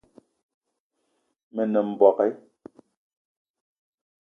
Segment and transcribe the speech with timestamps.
[1.53, 2.27] Me nem mbogue